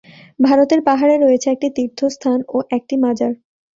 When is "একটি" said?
1.51-1.67, 2.77-2.95